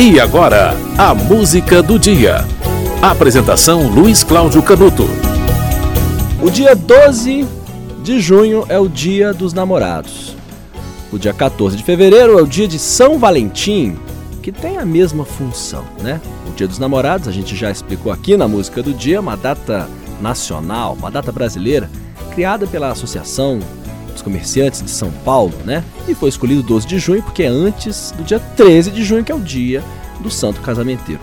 E 0.00 0.20
agora, 0.20 0.76
a 0.96 1.12
música 1.12 1.82
do 1.82 1.98
dia. 1.98 2.44
Apresentação 3.02 3.88
Luiz 3.88 4.22
Cláudio 4.22 4.62
Canuto. 4.62 5.08
O 6.40 6.48
dia 6.48 6.76
12 6.76 7.44
de 8.00 8.20
junho 8.20 8.64
é 8.68 8.78
o 8.78 8.86
dia 8.86 9.34
dos 9.34 9.52
namorados. 9.52 10.36
O 11.12 11.18
dia 11.18 11.34
14 11.34 11.76
de 11.76 11.82
fevereiro 11.82 12.38
é 12.38 12.42
o 12.42 12.46
dia 12.46 12.68
de 12.68 12.78
São 12.78 13.18
Valentim, 13.18 13.98
que 14.40 14.52
tem 14.52 14.76
a 14.76 14.86
mesma 14.86 15.24
função, 15.24 15.82
né? 16.00 16.20
O 16.46 16.52
dia 16.52 16.68
dos 16.68 16.78
namorados, 16.78 17.26
a 17.26 17.32
gente 17.32 17.56
já 17.56 17.68
explicou 17.68 18.12
aqui 18.12 18.36
na 18.36 18.46
música 18.46 18.80
do 18.80 18.94
dia, 18.94 19.20
uma 19.20 19.36
data 19.36 19.90
nacional, 20.20 20.96
uma 20.96 21.10
data 21.10 21.32
brasileira, 21.32 21.90
criada 22.36 22.68
pela 22.68 22.92
Associação 22.92 23.58
dos 24.18 24.22
Comerciantes 24.22 24.82
de 24.82 24.90
São 24.90 25.10
Paulo, 25.24 25.54
né? 25.64 25.82
E 26.06 26.14
foi 26.14 26.28
escolhido 26.28 26.62
12 26.62 26.86
de 26.86 26.98
junho 26.98 27.22
porque 27.22 27.44
é 27.44 27.46
antes 27.46 28.12
do 28.12 28.24
dia 28.24 28.40
13 28.40 28.90
de 28.90 29.04
junho, 29.04 29.24
que 29.24 29.32
é 29.32 29.34
o 29.34 29.40
dia 29.40 29.82
do 30.20 30.30
Santo 30.30 30.60
Casamenteiro. 30.60 31.20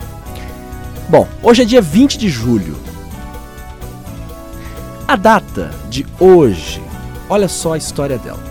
Bom, 1.08 1.28
hoje 1.42 1.62
é 1.62 1.64
dia 1.64 1.82
20 1.82 2.18
de 2.18 2.28
julho. 2.28 2.76
A 5.06 5.14
data 5.14 5.70
de 5.88 6.04
hoje, 6.18 6.82
olha 7.28 7.48
só 7.48 7.74
a 7.74 7.78
história 7.78 8.18
dela. 8.18 8.42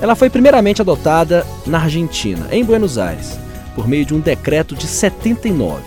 Ela 0.00 0.14
foi 0.14 0.30
primeiramente 0.30 0.80
adotada 0.80 1.44
na 1.66 1.80
Argentina, 1.80 2.46
em 2.52 2.64
Buenos 2.64 2.98
Aires, 2.98 3.36
por 3.74 3.88
meio 3.88 4.04
de 4.04 4.14
um 4.14 4.20
decreto 4.20 4.76
de 4.76 4.86
79. 4.86 5.82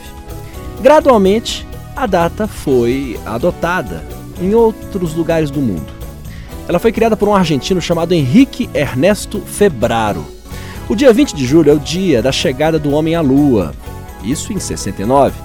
Gradualmente, 0.82 1.66
a 1.96 2.06
data 2.06 2.46
foi 2.46 3.18
adotada 3.26 4.04
em 4.42 4.54
outros 4.54 5.14
lugares 5.14 5.50
do 5.50 5.62
mundo. 5.62 6.01
Ela 6.68 6.80
foi 6.80 6.92
criada 6.92 7.18
por 7.18 7.28
um 7.28 7.36
argentino 7.36 7.82
chamado 7.82 8.14
Henrique 8.14 8.70
Ernesto 8.74 9.42
Febraro. 9.42 10.26
O 10.88 10.96
dia 10.96 11.12
20 11.14 11.36
de 11.36 11.46
julho 11.46 11.72
é 11.72 11.74
o 11.74 11.80
dia 11.80 12.22
da 12.22 12.32
chegada 12.32 12.78
do 12.78 12.92
homem 12.92 13.16
à 13.16 13.22
Lua, 13.22 13.74
isso 14.24 14.54
em 14.54 14.60
69. 14.60 15.36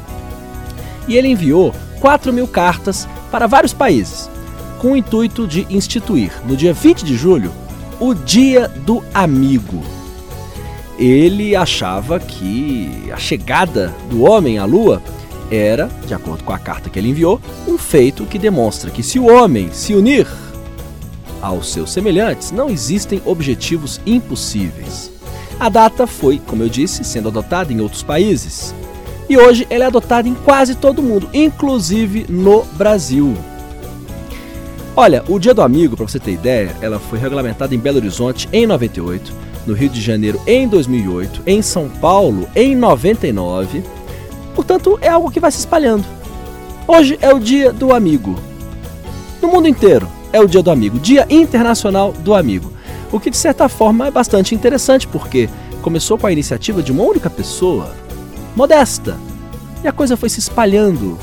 E 1.08 1.16
ele 1.16 1.28
enviou 1.28 1.74
4 2.00 2.32
mil 2.32 2.46
cartas 2.46 3.08
para 3.30 3.46
vários 3.46 3.72
países, 3.72 4.30
com 4.78 4.92
o 4.92 4.96
intuito 4.96 5.46
de 5.46 5.66
instituir, 5.70 6.32
no 6.44 6.56
dia 6.56 6.72
20 6.72 7.04
de 7.04 7.16
julho, 7.16 7.52
o 7.98 8.12
Dia 8.12 8.68
do 8.68 9.02
Amigo. 9.14 9.82
Ele 10.98 11.54
achava 11.54 12.18
que 12.18 13.10
a 13.12 13.16
chegada 13.16 13.94
do 14.10 14.22
homem 14.24 14.58
à 14.58 14.64
Lua 14.64 15.02
era, 15.50 15.88
de 16.06 16.14
acordo 16.14 16.42
com 16.42 16.52
a 16.52 16.58
carta 16.58 16.90
que 16.90 16.98
ele 16.98 17.10
enviou, 17.10 17.40
um 17.68 17.78
feito 17.78 18.24
que 18.24 18.38
demonstra 18.38 18.90
que 18.90 19.02
se 19.02 19.18
o 19.18 19.26
homem 19.26 19.70
se 19.72 19.94
unir 19.94 20.26
aos 21.46 21.72
seus 21.72 21.92
semelhantes, 21.92 22.50
não 22.50 22.68
existem 22.68 23.22
objetivos 23.24 24.00
impossíveis. 24.04 25.10
A 25.58 25.68
data 25.68 26.06
foi, 26.06 26.40
como 26.44 26.62
eu 26.62 26.68
disse, 26.68 27.04
sendo 27.04 27.28
adotada 27.28 27.72
em 27.72 27.80
outros 27.80 28.02
países. 28.02 28.74
E 29.28 29.36
hoje 29.36 29.66
ela 29.70 29.84
é 29.84 29.86
adotada 29.86 30.28
em 30.28 30.34
quase 30.34 30.74
todo 30.74 31.02
mundo, 31.02 31.28
inclusive 31.32 32.26
no 32.28 32.64
Brasil. 32.74 33.34
Olha, 34.94 35.22
o 35.28 35.38
Dia 35.38 35.54
do 35.54 35.62
Amigo, 35.62 35.96
para 35.96 36.06
você 36.08 36.18
ter 36.18 36.32
ideia, 36.32 36.74
ela 36.80 36.98
foi 36.98 37.18
regulamentada 37.18 37.74
em 37.74 37.78
Belo 37.78 37.98
Horizonte 37.98 38.48
em 38.52 38.66
98, 38.66 39.32
no 39.66 39.74
Rio 39.74 39.88
de 39.88 40.00
Janeiro 40.00 40.40
em 40.46 40.66
2008, 40.66 41.42
em 41.46 41.60
São 41.60 41.88
Paulo 41.88 42.48
em 42.54 42.74
99. 42.74 43.82
Portanto, 44.54 44.98
é 45.02 45.08
algo 45.08 45.30
que 45.30 45.40
vai 45.40 45.50
se 45.50 45.58
espalhando. 45.58 46.04
Hoje 46.86 47.18
é 47.20 47.32
o 47.32 47.38
Dia 47.38 47.72
do 47.72 47.92
Amigo. 47.92 48.36
No 49.42 49.48
mundo 49.48 49.68
inteiro, 49.68 50.08
é 50.32 50.40
o 50.40 50.46
Dia 50.46 50.62
do 50.62 50.70
Amigo, 50.70 50.98
Dia 50.98 51.26
Internacional 51.30 52.12
do 52.12 52.34
Amigo. 52.34 52.72
O 53.12 53.20
que 53.20 53.30
de 53.30 53.36
certa 53.36 53.68
forma 53.68 54.06
é 54.06 54.10
bastante 54.10 54.54
interessante, 54.54 55.06
porque 55.06 55.48
começou 55.82 56.18
com 56.18 56.26
a 56.26 56.32
iniciativa 56.32 56.82
de 56.82 56.92
uma 56.92 57.04
única 57.04 57.30
pessoa, 57.30 57.94
modesta, 58.54 59.16
e 59.82 59.88
a 59.88 59.92
coisa 59.92 60.16
foi 60.16 60.28
se 60.28 60.40
espalhando. 60.40 61.18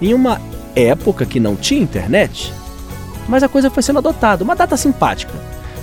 Em 0.00 0.14
uma 0.14 0.40
época 0.74 1.26
que 1.26 1.38
não 1.38 1.56
tinha 1.56 1.82
internet, 1.82 2.52
mas 3.28 3.42
a 3.42 3.48
coisa 3.48 3.70
foi 3.70 3.82
sendo 3.82 3.98
adotada, 3.98 4.42
uma 4.42 4.56
data 4.56 4.76
simpática. 4.76 5.34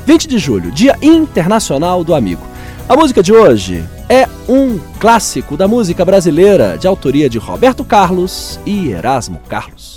20 0.06 0.28
de 0.28 0.38
julho, 0.38 0.72
Dia 0.72 0.98
Internacional 1.02 2.04
do 2.04 2.16
Amigo. 2.16 2.42
A 2.90 2.96
música 2.96 3.22
de 3.22 3.34
hoje 3.34 3.84
é 4.10 4.28
um 4.48 4.80
clássico 5.00 5.58
da 5.58 5.68
música 5.68 6.06
brasileira, 6.06 6.78
de 6.78 6.88
autoria 6.88 7.30
de 7.30 7.38
Roberto 7.38 7.84
Carlos 7.84 8.60
e 8.66 8.90
Erasmo 8.90 9.42
Carlos. 9.50 9.97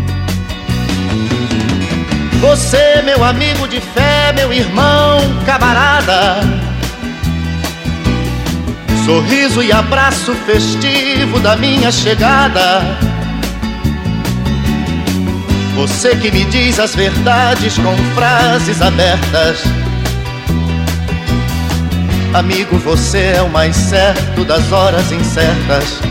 Você, 2.41 3.03
meu 3.03 3.23
amigo 3.23 3.67
de 3.67 3.79
fé, 3.79 4.33
meu 4.33 4.51
irmão, 4.51 5.19
camarada. 5.45 6.41
Sorriso 9.05 9.61
e 9.61 9.71
abraço 9.71 10.33
festivo 10.33 11.39
da 11.39 11.55
minha 11.55 11.91
chegada. 11.91 12.81
Você 15.75 16.15
que 16.15 16.31
me 16.31 16.43
diz 16.45 16.79
as 16.79 16.95
verdades 16.95 17.77
com 17.77 17.95
frases 18.15 18.81
abertas. 18.81 19.63
Amigo, 22.33 22.75
você 22.79 23.33
é 23.37 23.41
o 23.43 23.49
mais 23.49 23.75
certo 23.75 24.43
das 24.43 24.71
horas 24.71 25.11
incertas. 25.11 26.10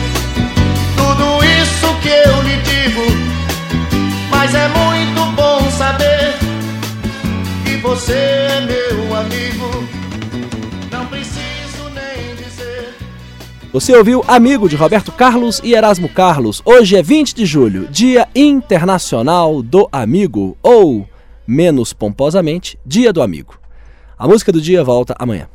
mas 4.51 4.55
é 4.55 4.67
muito 4.67 5.35
bom 5.35 5.71
saber 5.71 6.33
que 7.63 7.77
você 7.77 8.13
é 8.13 8.61
meu 8.61 9.15
amigo. 9.15 9.87
Não 10.91 11.05
preciso 11.05 11.89
nem 11.95 12.35
dizer. 12.35 12.93
Você 13.71 13.95
ouviu 13.95 14.23
Amigo 14.27 14.67
de 14.67 14.75
Roberto 14.75 15.11
Carlos 15.11 15.61
e 15.63 15.73
Erasmo 15.73 16.09
Carlos. 16.09 16.61
Hoje 16.65 16.97
é 16.97 17.01
20 17.01 17.33
de 17.33 17.45
julho, 17.45 17.87
Dia 17.89 18.27
Internacional 18.35 19.61
do 19.61 19.87
Amigo, 19.91 20.57
ou, 20.61 21.07
menos 21.47 21.93
pomposamente, 21.93 22.77
Dia 22.85 23.13
do 23.13 23.21
Amigo. 23.21 23.57
A 24.17 24.27
música 24.27 24.51
do 24.51 24.61
dia 24.61 24.83
volta 24.83 25.15
amanhã. 25.17 25.47